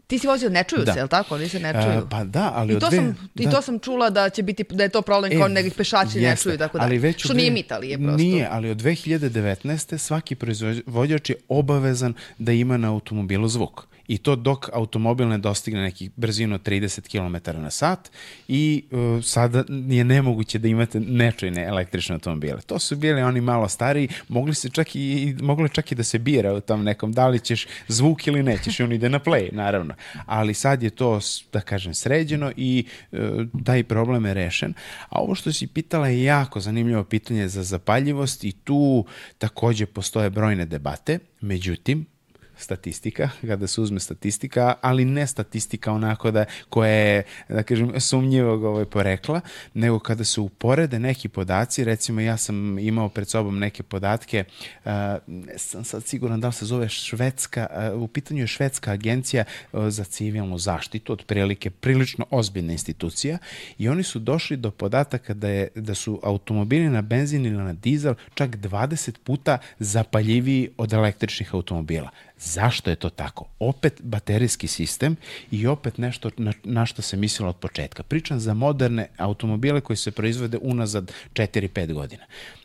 [0.06, 0.92] Ti si vozio, ne čuju da.
[0.92, 1.34] se, je li tako?
[1.34, 2.02] Oni se ne čuju.
[2.02, 3.42] Uh, pa da, ali I to, dve, sam, da.
[3.42, 6.18] I to sam čula da će biti, da je to problem e, kao nekih pešači
[6.18, 6.84] jeste, ne čuju, tako da.
[6.84, 8.16] Ali već Što dve, nije mit, ali je prosto.
[8.16, 9.98] Nije, ali od 2019.
[9.98, 15.80] svaki proizvođač je obavezan da ima na automobilu zvuk i to dok automobil ne dostigne
[15.82, 18.10] nekih brzinu 30 km na sat
[18.48, 22.60] i uh, sada je nemoguće da imate nečajne električne automobile.
[22.66, 26.18] To su bili oni malo stariji, mogli se čak i, mogli čak i da se
[26.18, 29.94] bira u tom nekom, da li ćeš zvuk ili nećeš, on ide na play, naravno.
[30.26, 31.20] Ali sad je to,
[31.52, 33.18] da kažem, sređeno i uh,
[33.64, 34.74] taj problem je rešen.
[35.08, 39.04] A ovo što si pitala je jako zanimljivo pitanje za zapaljivost i tu
[39.38, 42.06] takođe postoje brojne debate, međutim,
[42.60, 48.64] statistika, kada se uzme statistika, ali ne statistika onako da koja je, da kažem, sumnjivog
[48.64, 49.40] ovaj porekla,
[49.74, 54.44] nego kada se uporede neki podaci, recimo ja sam imao pred sobom neke podatke,
[54.84, 54.90] uh,
[55.56, 60.04] sam sad siguran da li se zove švedska, uh, u pitanju je švedska agencija za
[60.04, 63.38] civilnu zaštitu, otprilike prilično ozbiljna institucija
[63.78, 67.72] i oni su došli do podataka da, je, da su automobili na benzin ili na
[67.72, 72.10] dizel čak 20 puta zapaljiviji od električnih automobila.
[72.40, 73.44] Zašto je to tako?
[73.58, 75.16] Opet baterijski sistem
[75.50, 78.02] i opet nešto na, na što se mislilo od početka.
[78.02, 82.24] Pričam za moderne automobile koji se proizvode unazad 4-5 godina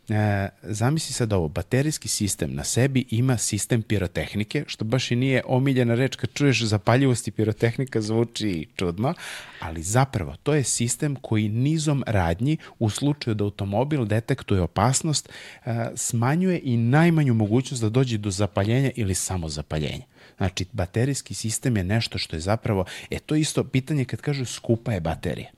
[0.10, 5.42] e, zamisli sad ovo, baterijski sistem na sebi ima sistem pirotehnike, što baš i nije
[5.46, 9.14] omiljena reč kad čuješ zapaljivost i pirotehnika zvuči čudno,
[9.60, 15.30] ali zapravo to je sistem koji nizom radnji u slučaju da automobil detektuje opasnost
[15.66, 20.06] e, smanjuje i najmanju mogućnost da dođe do zapaljenja ili samo zapaljenja.
[20.38, 24.94] Znači, baterijski sistem je nešto što je zapravo, e to isto pitanje kad kažu skupa
[24.94, 25.50] je baterija.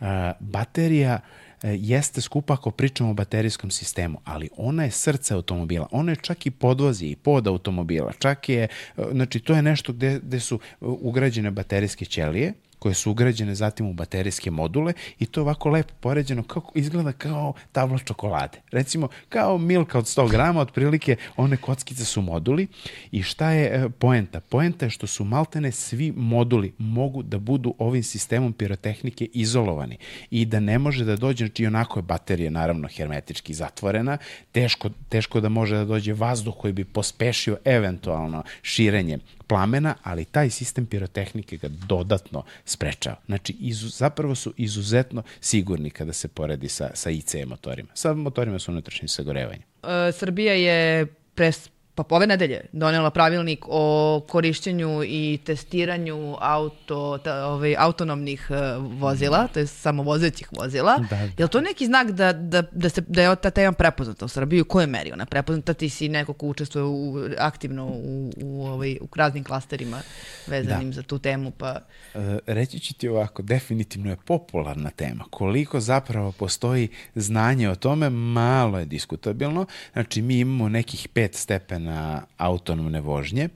[0.00, 0.06] Uh,
[0.40, 5.88] baterija E, jeste skupa ako pričamo o baterijskom sistemu, ali ona je srce automobila.
[5.90, 8.12] Ona je čak i podvozi i pod automobila.
[8.18, 8.68] Čak je, e,
[9.12, 13.92] znači to je nešto gde, gde su ugrađene baterijske ćelije, koje su ugrađene zatim u
[13.92, 18.58] baterijske module i to ovako lepo poređeno kako izgleda kao tabla čokolade.
[18.70, 22.66] Recimo kao milka od 100 grama, otprilike one kockice su moduli
[23.12, 24.40] i šta je e, poenta?
[24.40, 29.96] Poenta je što su maltene svi moduli mogu da budu ovim sistemom pirotehnike izolovani
[30.30, 34.18] i da ne može da dođe, znači onako je baterija naravno hermetički zatvorena,
[34.52, 40.50] teško, teško da može da dođe vazduh koji bi pospešio eventualno širenje plamena, ali taj
[40.50, 43.16] sistem pirotehnike ga dodatno sprečava.
[43.26, 47.88] Znači, izu, zapravo su izuzetno sigurni kada se poredi sa, sa ICE motorima.
[47.94, 49.62] Sa motorima su unutrašnjim sagorevanjem.
[49.82, 51.68] E, Srbija je pres,
[52.02, 59.48] pa ove nedelje donela pravilnik o korišćenju i testiranju auto, ta, ovaj, autonomnih uh, vozila,
[59.52, 60.98] to je samovozećih vozila.
[61.10, 61.16] Da, da.
[61.16, 64.28] Je li to neki znak da, da, da, se, da je ta tema prepoznata u
[64.28, 64.60] Srbiji?
[64.60, 65.74] U kojoj meri ona prepoznata?
[65.74, 70.00] Ti si neko ko učestvuje u, aktivno u, u, ovaj, u raznim klasterima
[70.46, 70.94] vezanim da.
[70.94, 71.50] za tu temu.
[71.50, 71.80] Pa...
[72.14, 75.24] E, reći ću ti ovako, definitivno je popularna tema.
[75.30, 79.66] Koliko zapravo postoji znanje o tome, malo je diskutabilno.
[79.92, 83.48] Znači, mi imamo nekih pet stepena stepena autonomne vožnje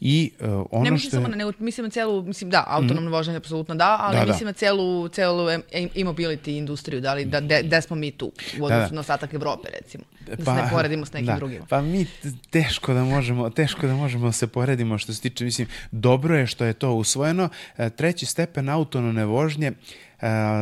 [0.00, 1.22] i uh, ono ne mislim što je...
[1.22, 3.12] samo na, nego mislim na celu, mislim da, autonomno mm.
[3.12, 4.32] voženje apsolutno da, ali Da, da.
[4.32, 8.64] mislim na celu, celu e-mobility industriju, da li, da, de, de smo mi tu u
[8.64, 8.94] odnosu da.
[8.94, 10.04] na ostatak Evrope, recimo.
[10.26, 11.36] Da se ne poredimo s nekim da.
[11.36, 11.66] drugima.
[11.68, 12.06] Pa mi
[12.50, 16.46] teško da možemo, teško da možemo da se poredimo što se tiče, mislim, dobro je
[16.46, 17.48] što je to usvojeno.
[17.78, 19.72] E, Treći stepen autonomne vožnje e,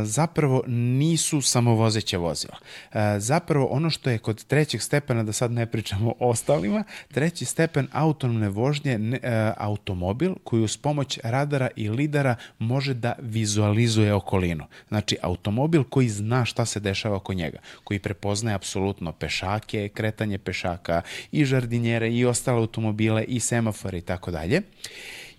[0.04, 2.56] zapravo nisu samovozeća vozila.
[2.92, 7.44] E, Zapravo ono što je kod trećeg stepena, da sad ne pričamo o ostalima, treći
[7.44, 14.64] stepen autonomne vožnje e, automobil koji uz pomoć radara i lidara može da vizualizuje okolinu.
[14.88, 21.02] Znači automobil koji zna šta se dešava oko njega, koji prepoznaje apsolutno pešake, kretanje pešaka
[21.32, 24.62] i žardinjere i ostale automobile i semafore i tako dalje.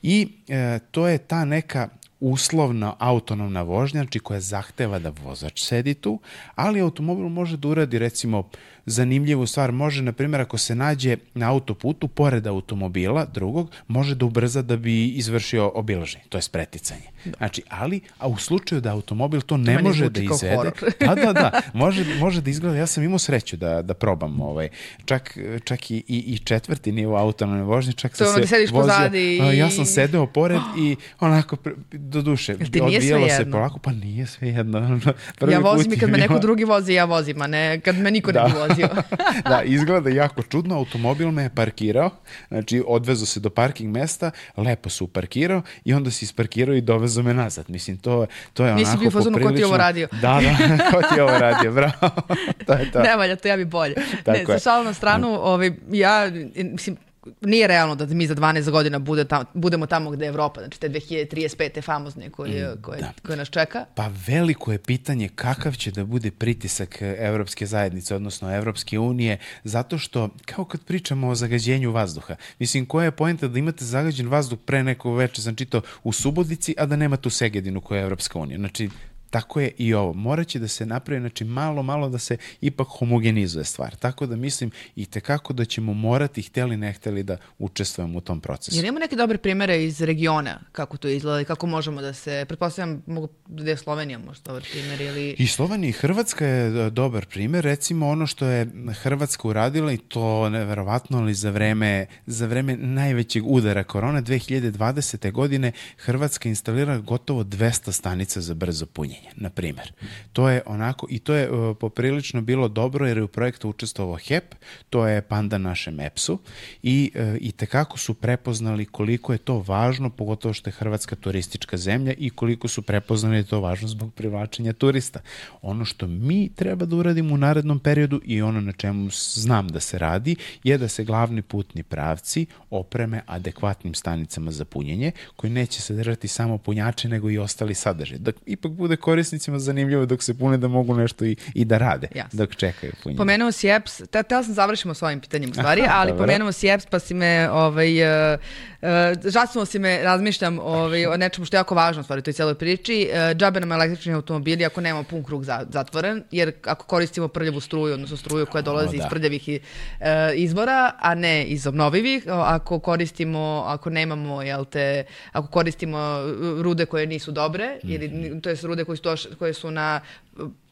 [0.02, 1.90] I e, to je ta neka
[2.24, 6.20] uslovna autonomna vožnja, znači koja zahteva da vozač sedi tu,
[6.56, 8.50] ali automobil može da uradi recimo
[8.86, 9.72] zanimljivu stvar.
[9.72, 14.78] Može, na primjer, ako se nađe na autoputu, pored automobila drugog, može da ubrza da
[14.78, 17.02] bi izvršio obilaženje, to je preticanje.
[17.38, 21.34] Znači, ali, a u slučaju da automobil to ne meni može da izvede, da, da,
[21.34, 24.70] da, može, može da izgleda, ja sam imao sreću da, da probam ovaj,
[25.06, 28.82] čak, čak i, i, i četvrti nivo autonomne vožnje, čak To sam se sediš vozio,
[28.84, 31.58] pozadi a, ja i- sam sedeo pored i onako,
[31.92, 35.00] do duše, odvijalo se polako, pa nije sve jedno.
[35.36, 38.12] Prvi Ja vozim i kad me neko drugi vozi, ja vozim, a ne kad me
[38.12, 38.44] niko Da.
[38.44, 38.73] ne bi vozio.
[39.50, 42.10] da, izgleda jako čudno, automobil me je parkirao,
[42.48, 47.24] znači odvezo se do parking mesta, lepo su parkirao i onda se isparkirao i dovezo
[47.24, 47.66] me nazad.
[47.70, 49.68] Mislim, to, to je Nisi onako bio u fazonu, ko ti poprilično...
[49.68, 50.08] ovo radio?
[50.12, 50.58] Da, da,
[50.92, 51.92] ko ti ovo radio, bravo.
[52.68, 53.00] to je to.
[53.00, 53.96] ne valja, to ja bi bolje.
[54.24, 54.60] Tako ne, sa je.
[54.60, 56.98] šalom na stranu, ovaj, ja, mislim,
[57.42, 60.80] nije realno da mi za 12 godina bude tam, budemo tamo gde je Evropa, znači
[60.80, 61.84] te 2035.
[61.84, 63.14] famozne koje, koje, da.
[63.26, 63.86] koje nas čeka.
[63.96, 69.38] Pa veliko je pitanje kakav će da bude pritisak e, Evropske zajednice, odnosno Evropske unije,
[69.64, 74.28] zato što, kao kad pričamo o zagađenju vazduha, mislim, koja je pojenta da imate zagađen
[74.28, 78.04] vazduh pre neko veče, sam čitao, u Subotici, a da nemate u Segedinu koja je
[78.04, 78.58] Evropska unija.
[78.58, 78.90] Znači,
[79.34, 80.14] Tako je i ovo.
[80.14, 83.96] Moraće da se napravi, znači malo, malo da se ipak homogenizuje stvar.
[83.96, 88.42] Tako da mislim i tekako da ćemo morati, hteli ne hteli, da učestvujemo u tom
[88.42, 88.78] procesu.
[88.78, 92.46] Jer imamo neke dobre primere iz regiona, kako to izgleda i kako možemo da se,
[92.48, 95.36] pretpostavljam, mogu da je Slovenija možda dobar primer ili...
[95.38, 97.64] I Slovenija i Hrvatska je e, dobar primer.
[97.64, 98.68] Recimo ono što je
[99.02, 105.32] Hrvatska uradila i to neverovatno, ali za vreme, za vreme najvećeg udara korona 2020.
[105.32, 109.92] godine Hrvatska instalira gotovo 200 stanica za brzo punjenje, na primer.
[110.34, 114.18] To je onako, i to je uh, poprilično bilo dobro jer je u projektu učestvovao
[114.18, 114.56] HEP,
[114.90, 116.40] to je panda našem EPS-u
[116.84, 121.78] i, uh, i tekako su prepoznali koliko je to važno, pogotovo što je Hrvatska turistička
[121.78, 125.20] zemlja i koliko su prepoznali da to važno zbog privlačenja turista.
[125.62, 129.80] Ono što mi treba da uradimo u narednom periodu i ono na čemu znam da
[129.80, 135.82] se radi je da se glavni putni pravci opreme adekvatnim stanicama za punjenje koji neće
[135.82, 138.18] sadržati samo punjače nego i ostali sadržaj.
[138.18, 142.08] Da ipak bude korisnicima zanimljivo dok se pune da mogu nešto i, i da rade
[142.16, 142.38] Jasno.
[142.38, 143.18] dok čekaju punjenje.
[143.18, 146.24] Pomenuo si EPS, te, tela sam završimo s ovim pitanjem u stvari, Aha, ali dobro.
[146.26, 148.40] pomenuo si EPS pa si me, ovaj, uh,
[148.82, 148.88] uh,
[149.26, 152.34] žasnuo si me, razmišljam ovaj, o nečemu što je jako važno u stvari u toj
[152.34, 153.10] cijeloj priči.
[153.10, 157.60] Uh, džabe nam električni automobili ako nemamo pun krug za, zatvoren, jer ako koristimo prljavu
[157.60, 159.04] struju, odnosno struju koja dolazi O, da.
[159.04, 159.60] iz prljavih i,
[160.00, 166.20] uh, izvora, a ne iz obnovivih, ako koristimo, ako nemamo, jel te, ako koristimo
[166.62, 168.40] rude koje nisu dobre, ili, Mhm.
[168.40, 170.02] to je rude koje doš, koje su na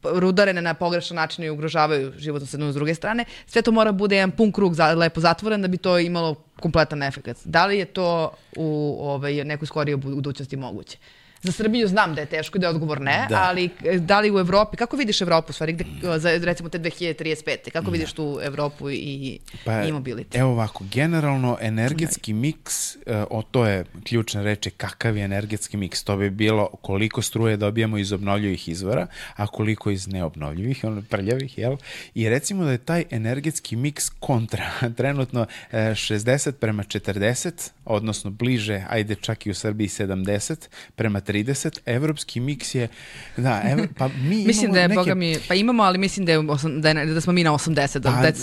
[0.03, 3.25] rudarene na pogrešan način i ugrožavaju životnu sredinu s druge strane.
[3.45, 7.03] Sve to mora bude jedan pun krug za, lepo zatvoren da bi to imalo kompletan
[7.03, 7.41] efekt.
[7.45, 10.97] Da li je to u ovaj, nekoj skorijoj budućnosti moguće?
[11.43, 13.43] Za Srbiju znam da je teško i da je odgovor ne, Da.
[13.43, 15.85] ali e, da li u Evropi, kako vidiš Evropu u stvari, gde,
[16.19, 17.71] za, recimo te 2035.
[17.71, 20.39] Kako vidiš tu Evropu i Pa, e-mobility?
[20.39, 22.99] evo ovako, generalno energetski miks, e,
[23.29, 26.03] o to je ključna reč, je kakav je energetski miks.
[26.03, 31.57] To bi bilo koliko struje dobijamo iz obnovljivih izvora, a koliko iz neobnovljivih, ono prljavih,
[31.57, 31.77] jel?
[32.15, 34.71] I recimo da je taj energetski miks kontra.
[34.97, 41.30] Trenutno e, 60 prema 40, odnosno bliže, ajde čak i u Srbiji 70 prema 30.
[41.85, 42.87] Evropski miks je,
[43.37, 44.99] da, ev, pa mi imamo Mislim da je, neke...
[44.99, 47.51] boga mi, pa imamo, ali mislim da, je, osam- da, je, da smo mi na
[47.51, 47.99] 80.
[47.99, 48.33] Da, Pa, da je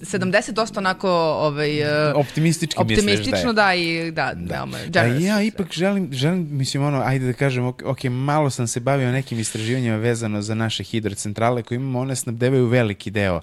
[0.00, 3.14] 70 dosta onako ovaj, e, Optimistički misliš da je.
[3.14, 4.54] optimistično, da, i da, da.
[4.54, 5.24] veoma A generous.
[5.24, 9.12] ja ipak želim, želim, mislim ono, ajde da kažem, ok, ok, malo sam se bavio
[9.12, 13.42] nekim istraživanjima vezano za naše hidrocentrale koje imamo, one snabdevaju veliki deo uh,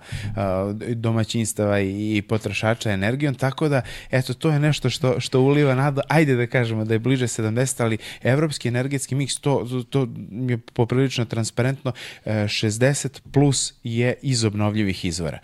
[0.95, 6.01] domaćinstava i, i potrošača energijom, tako da, eto, to je nešto što, što uliva nada,
[6.07, 10.07] ajde da kažemo da je bliže 70, ali evropski energetski energetski miks, to, to
[10.49, 11.91] je poprilično transparentno,
[12.25, 15.39] 60 plus je iz obnovljivih izvora.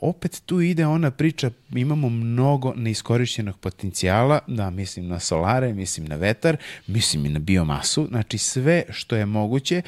[0.00, 6.16] Opet tu ide ona priča, imamo mnogo neiskorišćenog potencijala, da mislim na solare, mislim na
[6.16, 6.56] vetar,
[6.86, 9.82] mislim i na biomasu, znači sve što je moguće,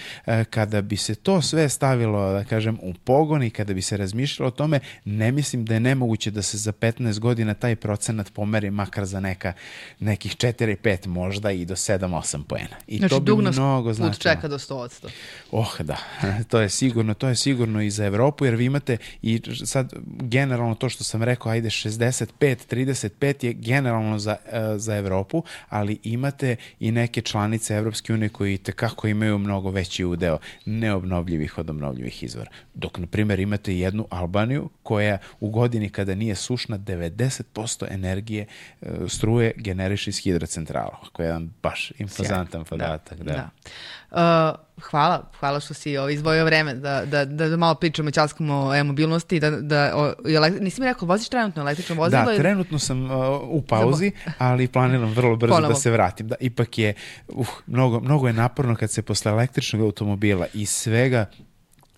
[0.51, 4.49] kada bi se to sve stavilo, da kažem, u pogon i kada bi se razmišljalo
[4.49, 8.70] o tome, ne mislim da je nemoguće da se za 15 godina taj procenat pomeri
[8.70, 9.53] makar za neka,
[10.01, 12.66] nekih 4-5 možda i do 7-8 poena.
[12.87, 14.35] I znači, to bi mnogo put značilo.
[14.35, 15.09] čeka do 100%.
[15.51, 15.97] Oh, da.
[16.49, 20.75] To je sigurno, to je sigurno i za Evropu, jer vi imate i sad generalno
[20.75, 26.57] to što sam rekao, ajde 65, 35 je generalno za, uh, za Evropu, ali imate
[26.81, 32.51] i neke članice Evropske unije koji tekako imaju mnogo veći udeo neobnovljivih od obnovljivih izvora.
[32.75, 38.47] Dok, na primjer, imate jednu Albaniju koja u godini kada nije sušna 90% energije
[38.81, 43.18] uh, struje generiše iz hidrocentrala, koja je jedan baš impozantan podatak.
[43.18, 43.24] Da.
[43.24, 43.32] da.
[43.32, 43.50] da.
[44.11, 48.66] Uh, hvala, hvala što si ovaj, izvojio vreme da, da, da, da malo pričamo časkamo
[48.66, 49.40] o e-mobilnosti.
[49.40, 50.12] Da, da, o,
[50.61, 52.24] nisi mi rekao, voziš trenutno električno vozilo?
[52.24, 55.72] Da, trenutno sam uh, u pauzi, ali planiram vrlo brzo Ponovo.
[55.72, 56.28] da se vratim.
[56.28, 56.94] Da, ipak je,
[57.28, 61.26] uh, mnogo, mnogo je naporno kad se posle električnog automobila i svega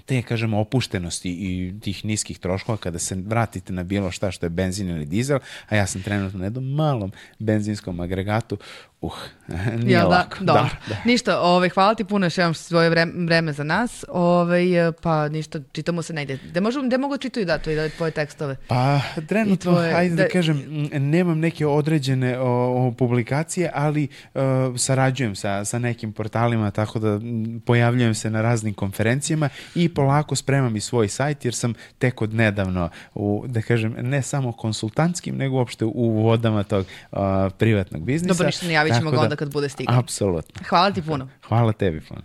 [0.09, 4.51] te, kažemo, opuštenosti i tih niskih troškova kada se vratite na bilo šta što je
[4.51, 5.39] benzin ili dizel,
[5.69, 8.59] a ja sam trenutno na jednom malom benzinskom agregatu,
[9.01, 9.13] Uh,
[9.83, 10.37] nije ja, da, lako.
[10.41, 10.63] Dobro.
[10.63, 11.01] Da, da.
[11.05, 14.05] Ništa, ovaj, hvala ti puno što imaš svoje vreme, vreme za nas.
[14.09, 14.65] Ovaj,
[15.03, 16.39] pa ništa, čitamo se negde.
[16.51, 18.57] Gde, možu, gde mogu da čitaju da to i da tvoje tekstove?
[18.69, 24.41] Pa trenutno, tvoje, ajde da, da kažem, nemam neke određene o, o publikacije, ali uh,
[24.77, 27.21] sarađujem sa, sa nekim portalima, tako da
[27.65, 32.35] pojavljujem se na raznim konferencijama i polako spremam i svoj sajt, jer sam tek od
[32.35, 37.19] nedavno, u, da kažem, ne samo konsultantskim, nego uopšte u vodama tog uh,
[37.59, 38.35] privatnog biznisa.
[38.35, 39.99] Dobro, ništa ne javit ćemo ga da, onda kad bude stigao.
[39.99, 40.63] Apsolutno.
[40.69, 41.29] Hvala ti puno.
[41.49, 42.21] Hvala tebi puno.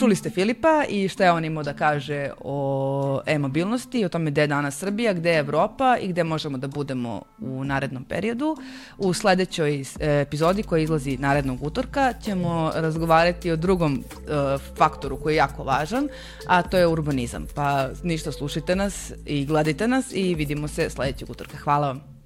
[0.00, 4.40] Čuli ste Filipa i šta je on imao da kaže o e-mobilnosti, o tome gde
[4.40, 8.56] je danas Srbija, gde je Evropa i gde možemo da budemo u narednom periodu.
[8.98, 15.36] U sledećoj epizodi koja izlazi narednog utorka ćemo razgovarati o drugom uh, faktoru koji je
[15.36, 16.08] jako važan,
[16.46, 17.46] a to je urbanizam.
[17.54, 21.56] Pa ništa, slušajte nas i gledajte nas i vidimo se sledećeg utorka.
[21.56, 22.19] Hvala vam.